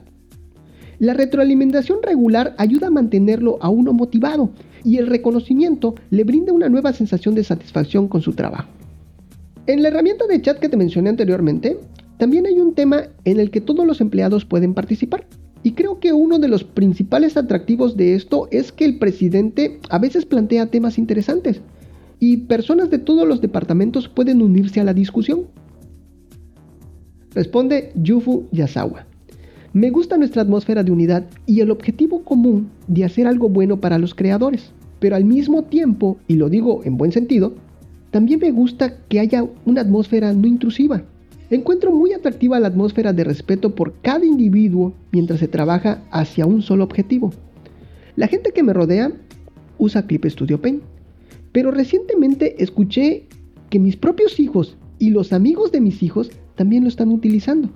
La 0.98 1.14
retroalimentación 1.14 1.98
regular 2.02 2.54
ayuda 2.58 2.86
a 2.86 2.90
mantenerlo 2.90 3.58
a 3.60 3.68
uno 3.68 3.92
motivado 3.92 4.50
y 4.84 4.98
el 4.98 5.06
reconocimiento 5.06 5.94
le 6.10 6.24
brinda 6.24 6.52
una 6.52 6.68
nueva 6.68 6.92
sensación 6.92 7.34
de 7.34 7.44
satisfacción 7.44 8.08
con 8.08 8.22
su 8.22 8.34
trabajo. 8.34 8.68
En 9.66 9.82
la 9.82 9.88
herramienta 9.88 10.26
de 10.26 10.40
chat 10.42 10.58
que 10.58 10.68
te 10.68 10.76
mencioné 10.76 11.10
anteriormente, 11.10 11.78
también 12.18 12.46
hay 12.46 12.58
un 12.58 12.74
tema 12.74 13.04
en 13.24 13.40
el 13.40 13.50
que 13.50 13.60
todos 13.60 13.86
los 13.86 14.00
empleados 14.00 14.44
pueden 14.44 14.74
participar. 14.74 15.26
Y 15.62 15.72
creo 15.72 16.00
que 16.00 16.12
uno 16.12 16.38
de 16.38 16.48
los 16.48 16.64
principales 16.64 17.36
atractivos 17.36 17.96
de 17.96 18.14
esto 18.14 18.48
es 18.50 18.72
que 18.72 18.84
el 18.84 18.98
presidente 18.98 19.78
a 19.90 19.98
veces 19.98 20.26
plantea 20.26 20.66
temas 20.66 20.98
interesantes 20.98 21.60
y 22.18 22.38
personas 22.38 22.90
de 22.90 22.98
todos 22.98 23.26
los 23.26 23.40
departamentos 23.40 24.08
pueden 24.08 24.42
unirse 24.42 24.80
a 24.80 24.84
la 24.84 24.94
discusión. 24.94 25.46
Responde 27.34 27.92
Yufu 27.94 28.48
Yasawa. 28.52 29.06
Me 29.72 29.90
gusta 29.90 30.18
nuestra 30.18 30.42
atmósfera 30.42 30.82
de 30.82 30.92
unidad 30.92 31.26
y 31.46 31.60
el 31.60 31.70
objetivo 31.70 32.22
común 32.24 32.70
de 32.88 33.04
hacer 33.04 33.26
algo 33.26 33.48
bueno 33.48 33.80
para 33.80 33.98
los 33.98 34.14
creadores, 34.14 34.72
pero 34.98 35.16
al 35.16 35.24
mismo 35.24 35.64
tiempo, 35.64 36.18
y 36.28 36.34
lo 36.34 36.48
digo 36.48 36.82
en 36.84 36.96
buen 36.96 37.10
sentido, 37.10 37.54
también 38.10 38.38
me 38.40 38.50
gusta 38.50 38.98
que 39.08 39.18
haya 39.18 39.46
una 39.64 39.80
atmósfera 39.80 40.34
no 40.34 40.46
intrusiva. 40.46 41.04
Encuentro 41.52 41.92
muy 41.92 42.14
atractiva 42.14 42.58
la 42.58 42.68
atmósfera 42.68 43.12
de 43.12 43.24
respeto 43.24 43.74
por 43.74 43.92
cada 44.00 44.24
individuo 44.24 44.94
mientras 45.10 45.38
se 45.38 45.48
trabaja 45.48 46.02
hacia 46.10 46.46
un 46.46 46.62
solo 46.62 46.82
objetivo. 46.82 47.30
La 48.16 48.26
gente 48.26 48.52
que 48.52 48.62
me 48.62 48.72
rodea 48.72 49.12
usa 49.76 50.06
Clip 50.06 50.24
Studio 50.24 50.62
Paint, 50.62 50.82
pero 51.52 51.70
recientemente 51.70 52.62
escuché 52.62 53.24
que 53.68 53.78
mis 53.78 53.98
propios 53.98 54.40
hijos 54.40 54.78
y 54.98 55.10
los 55.10 55.34
amigos 55.34 55.72
de 55.72 55.82
mis 55.82 56.02
hijos 56.02 56.30
también 56.54 56.84
lo 56.84 56.88
están 56.88 57.10
utilizando. 57.10 57.68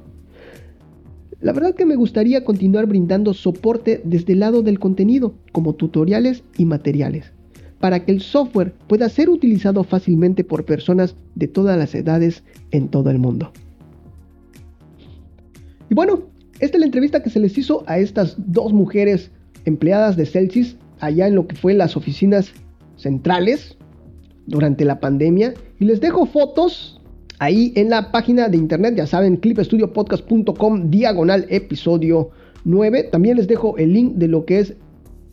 La 1.42 1.52
verdad 1.52 1.74
que 1.74 1.84
me 1.84 1.96
gustaría 1.96 2.46
continuar 2.46 2.86
brindando 2.86 3.34
soporte 3.34 4.00
desde 4.04 4.32
el 4.32 4.40
lado 4.40 4.62
del 4.62 4.78
contenido, 4.78 5.34
como 5.52 5.74
tutoriales 5.74 6.44
y 6.56 6.64
materiales 6.64 7.30
para 7.78 8.06
que 8.06 8.10
el 8.10 8.22
software 8.22 8.72
pueda 8.88 9.06
ser 9.10 9.28
utilizado 9.28 9.84
fácilmente 9.84 10.44
por 10.44 10.64
personas 10.64 11.14
de 11.34 11.46
todas 11.46 11.76
las 11.78 11.94
edades 11.94 12.42
en 12.70 12.88
todo 12.88 13.10
el 13.10 13.18
mundo. 13.18 13.52
Y 15.88 15.94
bueno, 15.94 16.22
esta 16.60 16.76
es 16.76 16.80
la 16.80 16.86
entrevista 16.86 17.22
que 17.22 17.30
se 17.30 17.40
les 17.40 17.56
hizo 17.58 17.84
a 17.86 17.98
estas 17.98 18.34
dos 18.38 18.72
mujeres 18.72 19.30
empleadas 19.64 20.16
de 20.16 20.26
Celsius 20.26 20.76
allá 21.00 21.26
en 21.26 21.34
lo 21.34 21.46
que 21.46 21.56
fue 21.56 21.74
las 21.74 21.96
oficinas 21.96 22.52
centrales 22.96 23.76
durante 24.46 24.84
la 24.84 25.00
pandemia. 25.00 25.54
Y 25.78 25.84
les 25.84 26.00
dejo 26.00 26.26
fotos 26.26 27.00
ahí 27.38 27.72
en 27.76 27.90
la 27.90 28.10
página 28.10 28.48
de 28.48 28.56
internet, 28.56 28.94
ya 28.96 29.06
saben, 29.06 29.36
clipstudiopodcast.com 29.36 30.90
diagonal 30.90 31.46
episodio 31.50 32.30
9. 32.64 33.04
También 33.12 33.36
les 33.36 33.46
dejo 33.46 33.76
el 33.76 33.92
link 33.92 34.14
de 34.14 34.28
lo 34.28 34.44
que 34.44 34.60
es 34.60 34.74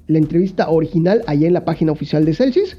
la 0.08 0.18
entrevista 0.18 0.70
original 0.70 1.24
allá 1.28 1.48
en 1.48 1.54
la 1.54 1.66
página 1.66 1.92
oficial 1.92 2.26
de 2.26 2.34
Celsius. 2.34 2.78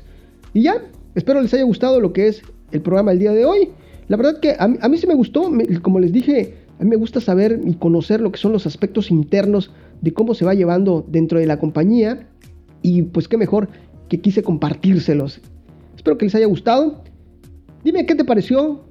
Y 0.53 0.63
ya, 0.63 0.83
espero 1.15 1.41
les 1.41 1.55
haya 1.55 1.65
gustado 1.65 2.01
lo 2.01 2.13
que 2.13 2.29
es 2.29 2.43
el 2.73 2.83
programa 2.83 3.13
el 3.13 3.19
día 3.19 3.33
de 3.33 3.45
hoy. 3.45 3.71
La 4.09 4.19
verdad 4.19 4.39
que 4.41 4.55
a, 4.59 4.69
mí 4.69 4.99
sí 4.99 5.07
me 5.07 5.15
gustó, 5.15 5.51
como 5.81 5.99
les 5.99 6.13
dije, 6.13 6.55
a 6.85 6.87
mí 6.87 6.91
me 6.91 6.97
gusta 6.97 7.23
saber 7.23 7.63
y 7.65 7.77
conocer 7.77 8.21
lo 8.21 8.31
que 8.31 8.39
son 8.39 8.53
los 8.53 8.67
aspectos 8.67 9.11
internos 9.11 9.71
de 10.03 10.13
cómo 10.13 10.35
se 10.35 10.45
va 10.45 10.53
llevando 10.53 11.03
dentro 11.09 11.39
de 11.39 11.47
la 11.47 11.59
compañía. 11.59 12.29
Y 12.83 13.01
pues 13.05 13.27
qué 13.27 13.39
mejor 13.39 13.71
que 14.11 14.21
quise 14.21 14.43
compartírselos. 14.43 15.41
Espero 15.97 16.19
que 16.19 16.27
les 16.27 16.35
haya 16.35 16.45
gustado. 16.45 17.03
Dime 17.85 18.05
qué 18.05 18.15
te 18.15 18.27
pareció. 18.27 18.85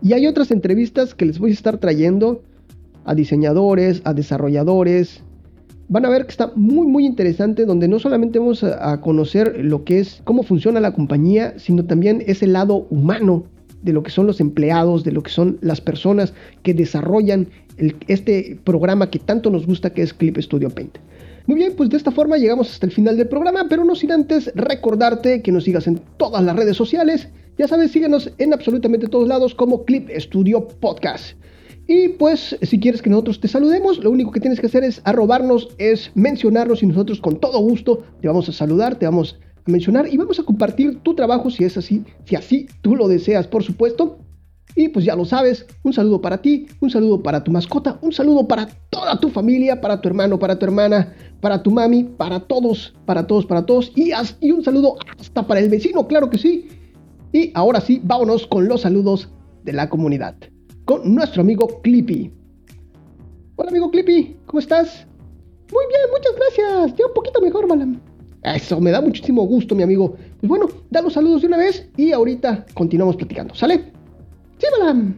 Y 0.00 0.12
hay 0.12 0.28
otras 0.28 0.52
entrevistas 0.52 1.16
que 1.16 1.26
les 1.26 1.40
voy 1.40 1.50
a 1.50 1.54
estar 1.54 1.78
trayendo 1.78 2.44
a 3.04 3.16
diseñadores, 3.16 4.02
a 4.04 4.14
desarrolladores, 4.14 5.24
van 5.88 6.04
a 6.04 6.10
ver 6.10 6.26
que 6.26 6.30
está 6.30 6.52
muy 6.54 6.86
muy 6.86 7.06
interesante 7.06 7.66
donde 7.66 7.88
no 7.88 7.98
solamente 7.98 8.38
vamos 8.38 8.62
a, 8.62 9.00
conocer 9.00 9.64
lo 9.64 9.82
que 9.82 9.98
es 9.98 10.22
cómo 10.22 10.44
funciona 10.44 10.78
la 10.78 10.92
compañía, 10.92 11.58
sino 11.58 11.84
también 11.84 12.22
ese 12.28 12.46
lado 12.46 12.86
humano 12.90 13.46
de 13.82 13.92
lo 13.92 14.02
que 14.02 14.10
son 14.10 14.26
los 14.26 14.40
empleados, 14.40 15.04
de 15.04 15.12
lo 15.12 15.22
que 15.22 15.30
son 15.30 15.58
las 15.60 15.80
personas 15.80 16.34
que 16.62 16.74
desarrollan 16.74 17.48
este 18.08 18.58
programa 18.64 19.10
que 19.10 19.18
tanto 19.18 19.50
nos 19.50 19.66
gusta 19.66 19.90
que 19.90 20.02
es 20.02 20.12
Clip 20.12 20.36
Studio 20.38 20.70
Paint. 20.70 20.98
Muy 21.46 21.56
bien, 21.56 21.72
pues 21.76 21.88
de 21.90 21.96
esta 21.96 22.10
forma 22.10 22.36
llegamos 22.36 22.70
hasta 22.70 22.86
el 22.86 22.92
final 22.92 23.16
del 23.16 23.28
programa, 23.28 23.66
pero 23.68 23.84
no 23.84 23.94
sin 23.94 24.12
antes 24.12 24.52
recordarte 24.54 25.42
que 25.42 25.52
nos 25.52 25.64
sigas 25.64 25.86
en 25.86 26.00
todas 26.16 26.44
las 26.44 26.54
redes 26.54 26.76
sociales. 26.76 27.28
Ya 27.58 27.66
sabes, 27.66 27.90
síguenos 27.90 28.30
en 28.38 28.52
absolutamente 28.52 29.08
todos 29.08 29.26
lados 29.26 29.54
como 29.54 29.84
Clip 29.84 30.08
Studio 30.16 30.68
Podcast. 30.68 31.36
Y 31.86 32.08
pues 32.08 32.56
si 32.62 32.78
quieres 32.78 33.02
que 33.02 33.10
nosotros 33.10 33.40
te 33.40 33.48
saludemos, 33.48 33.98
lo 33.98 34.12
único 34.12 34.30
que 34.30 34.38
tienes 34.38 34.60
que 34.60 34.66
hacer 34.66 34.84
es 34.84 35.00
arrobarnos, 35.02 35.70
es 35.78 36.12
mencionarnos 36.14 36.84
y 36.84 36.86
nosotros 36.86 37.20
con 37.20 37.40
todo 37.40 37.58
gusto 37.58 38.04
te 38.20 38.28
vamos 38.28 38.48
a 38.48 38.52
saludar, 38.52 38.94
te 38.94 39.06
vamos 39.06 39.40
a 39.42 39.49
mencionar 39.70 40.06
y 40.12 40.16
vamos 40.16 40.38
a 40.38 40.42
compartir 40.42 40.98
tu 41.00 41.14
trabajo 41.14 41.50
si 41.50 41.64
es 41.64 41.76
así, 41.76 42.04
si 42.24 42.36
así 42.36 42.66
tú 42.82 42.96
lo 42.96 43.08
deseas, 43.08 43.46
por 43.46 43.62
supuesto. 43.62 44.18
Y 44.76 44.88
pues 44.88 45.04
ya 45.04 45.16
lo 45.16 45.24
sabes, 45.24 45.66
un 45.82 45.92
saludo 45.92 46.20
para 46.20 46.40
ti, 46.40 46.68
un 46.80 46.90
saludo 46.90 47.22
para 47.22 47.42
tu 47.42 47.50
mascota, 47.50 47.98
un 48.02 48.12
saludo 48.12 48.46
para 48.46 48.68
toda 48.88 49.18
tu 49.18 49.28
familia, 49.28 49.80
para 49.80 50.00
tu 50.00 50.08
hermano, 50.08 50.38
para 50.38 50.58
tu 50.58 50.64
hermana, 50.64 51.12
para 51.40 51.60
tu 51.60 51.72
mami, 51.72 52.04
para 52.04 52.38
todos, 52.38 52.94
para 53.04 53.26
todos, 53.26 53.46
para 53.46 53.66
todos. 53.66 53.90
Y, 53.96 54.12
y 54.40 54.52
un 54.52 54.62
saludo 54.62 54.96
hasta 55.18 55.44
para 55.44 55.58
el 55.58 55.68
vecino, 55.68 56.06
claro 56.06 56.30
que 56.30 56.38
sí. 56.38 56.68
Y 57.32 57.50
ahora 57.54 57.80
sí, 57.80 58.00
vámonos 58.04 58.46
con 58.46 58.68
los 58.68 58.82
saludos 58.82 59.28
de 59.64 59.72
la 59.72 59.88
comunidad 59.88 60.36
con 60.90 61.14
nuestro 61.14 61.42
amigo 61.42 61.80
Clippy. 61.82 62.32
Hola 63.54 63.70
amigo 63.70 63.92
Clippy, 63.92 64.36
¿cómo 64.46 64.58
estás? 64.58 65.06
Muy 65.72 65.84
bien, 65.86 66.00
muchas 66.10 66.34
gracias. 66.34 66.98
Ya 66.98 67.06
un 67.06 67.14
poquito 67.14 67.40
mejor, 67.40 67.68
Balam. 67.68 68.09
Eso, 68.42 68.80
me 68.80 68.90
da 68.90 69.00
muchísimo 69.00 69.42
gusto, 69.46 69.74
mi 69.74 69.82
amigo. 69.82 70.16
Pues 70.40 70.48
bueno, 70.48 70.68
da 70.90 71.02
los 71.02 71.12
saludos 71.12 71.42
de 71.42 71.48
una 71.48 71.58
vez 71.58 71.86
y 71.96 72.12
ahorita 72.12 72.64
continuamos 72.74 73.16
platicando, 73.16 73.54
¿sale? 73.54 73.92
Sí, 74.58 74.66
Balam. 74.78 75.14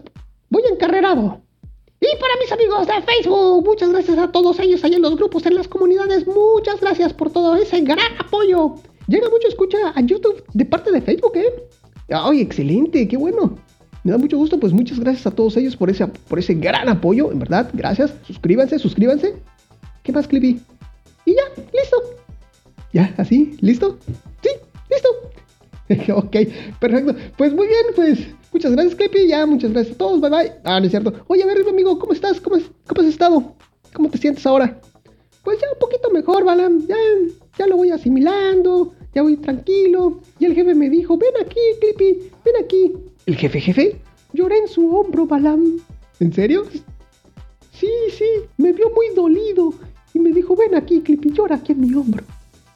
Voy 0.50 0.64
encarrerado. 0.72 1.42
Y 2.02 2.08
para 2.20 2.34
mis 2.40 2.52
amigos 2.52 2.88
de 2.88 2.94
Facebook, 3.02 3.66
muchas 3.66 3.90
gracias 3.90 4.18
a 4.18 4.32
todos 4.32 4.58
ellos 4.60 4.84
ahí 4.86 4.94
en 4.94 5.02
los 5.02 5.18
grupos, 5.18 5.46
en 5.46 5.56
las 5.56 5.68
comunidades. 5.68 6.26
Muchas 6.26 6.80
gracias 6.80 7.14
por 7.14 7.30
todo 7.30 7.58
ese 7.58 7.82
gran 7.82 8.14
apoyo. 8.18 8.76
Llega 9.08 9.30
mucho 9.30 9.50
escucha 9.50 9.78
a 9.94 10.02
YouTube 10.02 10.44
de 10.54 10.66
parte 10.66 10.92
de 10.92 11.02
Facebook, 11.02 11.36
¿eh? 11.36 11.68
¡Ay, 12.10 12.40
excelente! 12.42 13.06
¡Qué 13.08 13.18
bueno! 13.18 13.58
Me 14.06 14.14
da 14.14 14.18
mucho 14.18 14.38
gusto, 14.38 14.58
pues 14.58 14.72
muchas 14.72 14.98
gracias 15.00 15.28
a 15.28 15.32
todos 15.32 15.58
ellos 15.58 15.76
por 15.76 15.90
ese, 15.90 16.08
por 16.08 16.40
ese 16.40 16.54
gran 16.54 16.88
apoyo, 16.88 17.34
en 17.34 17.40
verdad, 17.40 17.70
gracias. 17.74 18.14
Suscríbanse, 18.26 18.80
suscríbanse. 18.80 19.36
¿Qué 20.04 20.14
más, 20.14 20.26
Clippy? 20.26 20.62
Y 21.26 21.34
ya, 21.34 21.64
listo. 21.74 21.98
¿Ya? 22.94 23.14
¿Así? 23.18 23.58
¿Listo? 23.60 23.98
Sí, 24.42 24.50
listo. 24.90 26.14
ok, 26.16 26.36
perfecto. 26.80 27.16
Pues 27.38 27.54
muy 27.54 27.68
bien, 27.68 27.86
pues 27.94 28.20
muchas 28.52 28.72
gracias, 28.72 28.96
Clippy. 28.96 29.28
Ya, 29.28 29.46
muchas 29.46 29.72
gracias 29.72 29.96
a 29.96 29.98
todos. 29.98 30.22
Bye 30.22 30.30
bye. 30.30 30.52
Ah, 30.64 30.80
no 30.80 30.86
es 30.86 30.92
cierto. 30.92 31.14
Oye, 31.28 31.44
a 31.44 31.46
ver, 31.46 31.58
amigo, 31.68 31.98
¿cómo 32.00 32.14
estás? 32.14 32.40
¿Cómo, 32.42 32.56
has 32.58 33.06
estado? 33.06 33.56
¿Cómo 33.94 34.10
te 34.10 34.18
sientes 34.18 34.46
ahora? 34.46 34.80
Pues 35.44 35.60
ya 35.60 35.68
un 35.72 35.80
poquito 35.80 36.10
mejor, 36.12 36.44
Balam. 36.44 36.86
Ya, 36.88 36.96
ya 37.58 37.68
lo 37.68 37.78
voy 37.78 37.92
asimilando. 37.92 38.94
Ya 39.14 39.22
voy 39.22 39.38
tranquilo. 39.38 40.22
Y 40.40 40.46
el 40.46 40.54
jefe 40.54 40.76
me 40.76 40.90
dijo, 40.90 41.18
ven 41.18 41.34
aquí, 41.42 41.60
Clippy, 41.80 42.30
ven 42.46 42.64
aquí. 42.64 42.94
¿El 43.26 43.36
jefe, 43.36 43.60
jefe? 43.60 44.02
Lloré 44.34 44.60
en 44.60 44.68
su 44.68 44.96
hombro, 44.96 45.26
Balam. 45.26 45.78
¿En 46.20 46.34
serio? 46.34 46.66
Sí, 47.72 47.88
sí, 48.18 48.26
me 48.58 48.74
vio 48.74 48.90
muy 48.90 49.08
dolido 49.16 49.74
y 50.14 50.20
me 50.20 50.32
dijo, 50.32 50.56
ven 50.56 50.76
aquí, 50.76 51.02
Clippy, 51.02 51.32
llora 51.32 51.56
aquí 51.56 51.72
en 51.72 51.82
mi 51.82 51.94
hombro. 51.94 52.24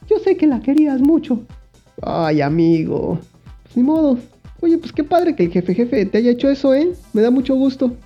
Yo 0.07 0.17
sé 0.19 0.37
que 0.37 0.47
la 0.47 0.61
querías 0.61 1.01
mucho. 1.01 1.41
Ay, 2.01 2.41
amigo. 2.41 3.19
Pues 3.63 3.77
ni 3.77 3.83
modo. 3.83 4.17
Oye, 4.63 4.77
pues 4.77 4.93
qué 4.93 5.03
padre 5.03 5.35
que 5.35 5.43
el 5.43 5.51
jefe 5.51 5.75
jefe 5.75 6.05
te 6.05 6.19
haya 6.19 6.31
hecho 6.31 6.49
eso, 6.49 6.73
¿eh? 6.73 6.93
Me 7.11 7.21
da 7.21 7.29
mucho 7.29 7.53
gusto. 7.53 7.97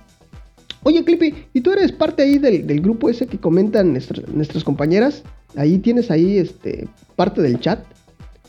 Oye, 0.82 1.04
Clippy, 1.04 1.32
¿y 1.54 1.60
tú 1.60 1.70
eres 1.70 1.92
parte 1.92 2.24
ahí 2.24 2.38
del, 2.38 2.80
grupo 2.80 3.08
ese 3.08 3.28
que 3.28 3.38
comentan 3.38 3.92
nuestras 3.92 4.64
compañeras? 4.64 5.22
Ahí 5.54 5.78
tienes 5.78 6.10
ahí, 6.10 6.36
este, 6.36 6.88
parte 7.14 7.42
del 7.42 7.60
chat. 7.60 7.78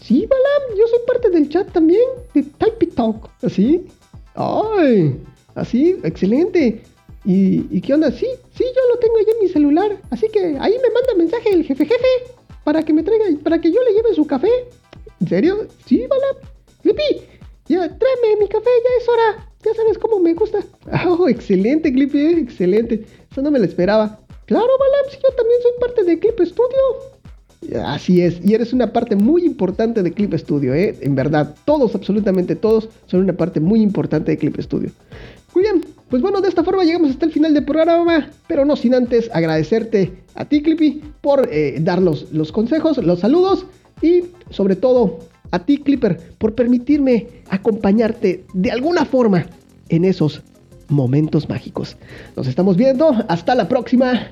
Sí, 0.01 0.28
Balam, 0.28 0.75
yo 0.75 0.88
soy 0.88 1.00
parte 1.06 1.30
del 1.30 1.50
chat 1.50 1.72
también, 1.72 2.01
de 2.34 2.42
Type 2.42 2.88
Talk. 2.96 3.30
¿Así? 3.44 3.86
¡Ay! 4.34 5.16
Así, 5.54 5.96
excelente. 6.04 6.82
¿Y, 7.25 7.80
qué 7.82 7.94
onda? 7.94 8.12
Sí, 8.12 8.25
sí, 8.56 8.63
yo 8.63 8.82
lo 8.92 9.00
tengo 9.00 9.18
ahí 9.18 9.25
en 9.36 9.44
mi 9.44 9.50
celular. 9.50 10.01
Así 10.10 10.25
que 10.34 10.39
ahí 10.60 10.74
me 10.82 10.89
manda 10.96 11.13
mensaje 11.16 11.54
el 11.54 11.63
jefe 11.63 11.86
jefe 11.86 12.08
para 12.63 12.82
que 12.82 12.92
me 12.92 13.04
traiga, 13.04 13.25
para 13.44 13.62
que 13.62 13.72
yo 13.72 13.84
le 13.84 13.94
lleve 13.94 14.16
su 14.16 14.25
café. 14.25 14.50
¿En 15.22 15.28
serio? 15.28 15.68
Sí, 15.86 16.08
Balam. 16.10 16.50
Clippy, 16.82 17.19
excelente, 21.50 21.91
Clippy, 21.91 22.20
eh, 22.20 22.39
excelente. 22.39 23.06
Eso 23.32 23.41
no 23.41 23.51
me 23.51 23.60
lo 23.60 23.65
esperaba. 23.65 24.20
Claro, 24.46 24.68
Balam, 24.68 25.12
si 25.12 25.18
yo 25.18 25.36
también 25.36 25.60
soy 25.62 25.72
parte 25.79 26.03
de 26.03 26.20
Clip 26.20 26.39
Studio. 26.41 27.84
Así 27.86 28.22
es, 28.22 28.39
y 28.44 28.53
eres 28.53 28.72
una 28.72 28.94
parte 28.94 29.15
muy 29.15 29.44
importante 29.44 30.01
de 30.01 30.13
Clip 30.13 30.34
Studio, 30.36 30.74
¿eh? 30.74 30.96
En 31.01 31.15
verdad, 31.15 31.56
todos, 31.65 31.94
absolutamente 31.94 32.56
todos, 32.56 32.89
son 33.08 33.22
una 33.22 33.34
parte 33.34 33.60
muy 33.60 33.82
importante 33.82 34.32
de 34.32 34.38
Clip 34.38 34.58
Studio. 34.62 34.91
Muy 35.53 35.63
bien, 35.63 35.84
pues 36.10 36.22
bueno, 36.22 36.39
de 36.39 36.48
esta 36.48 36.63
forma 36.63 36.84
llegamos 36.84 37.10
hasta 37.10 37.25
el 37.25 37.32
final 37.34 37.53
del 37.53 37.65
programa, 37.65 38.29
pero 38.48 38.63
no 38.63 38.75
sin 38.75 38.94
antes 38.94 39.29
agradecerte 39.34 40.13
a 40.36 40.46
ti, 40.46 40.62
Clippy, 40.62 41.01
por 41.22 41.50
eh, 41.51 41.77
dar 41.82 42.01
los, 42.01 42.51
consejos, 42.51 42.98
los 42.98 43.20
saludos 43.20 43.65
y 44.01 44.24
sobre 44.51 44.75
todo 44.75 45.20
a 45.51 45.60
ti, 45.60 45.79
Clipper, 45.79 46.18
por 46.38 46.56
permitirme 46.56 47.28
acompañarte 47.50 48.45
de 48.54 48.71
alguna 48.71 49.04
forma 49.04 49.47
en 49.89 50.06
esos 50.06 50.43
momentos 50.89 51.47
mágicos. 51.47 51.95
Nos 52.36 52.47
estamos 52.47 52.75
viendo, 52.75 53.15
hasta 53.28 53.56
la 53.56 53.67
próxima. 53.67 54.28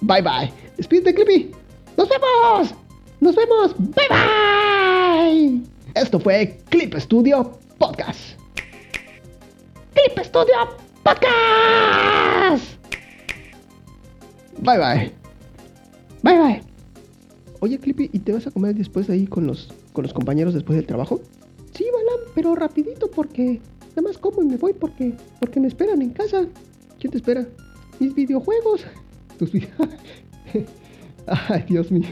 Bye 0.00 0.22
bye. 0.22 0.52
Despídete, 0.76 1.14
Clippy. 1.14 1.50
¡Nos 1.96 2.08
vemos! 2.08 2.74
¡Nos 3.20 3.36
vemos! 3.36 3.74
¡Bye 3.78 4.08
bye! 4.10 5.60
Esto 5.94 6.18
fue 6.20 6.58
Clip 6.68 6.94
Studio 6.96 7.58
Podcast. 7.78 8.38
Clip 9.92 10.24
Studio 10.24 10.54
Podcast. 11.02 12.76
Bye 14.58 14.78
bye. 14.78 15.12
Bye 16.22 16.38
bye. 16.38 16.62
Oye, 17.60 17.78
Clippy, 17.78 18.08
¿y 18.12 18.20
te 18.20 18.32
vas 18.32 18.46
a 18.46 18.50
comer 18.50 18.74
después 18.74 19.10
ahí 19.10 19.26
con 19.26 19.46
los, 19.46 19.68
con 19.92 20.02
los 20.02 20.14
compañeros 20.14 20.54
después 20.54 20.76
del 20.76 20.86
trabajo? 20.86 21.20
Sí, 21.74 21.84
Balam, 21.92 22.30
pero 22.34 22.54
rapidito 22.54 23.10
porque 23.10 23.60
nada 23.90 24.02
más 24.02 24.18
como 24.18 24.42
y 24.42 24.46
me 24.46 24.56
voy 24.56 24.72
porque, 24.72 25.14
porque 25.38 25.60
me 25.60 25.68
esperan 25.68 26.02
en 26.02 26.10
casa. 26.10 26.46
¿Quién 26.98 27.10
te 27.10 27.18
espera? 27.18 27.46
Mis 27.98 28.14
videojuegos. 28.14 28.84
Tus 29.38 29.52
videojuegos. 29.52 29.96
Ay, 31.26 31.64
Dios 31.68 31.90
mío. 31.90 32.08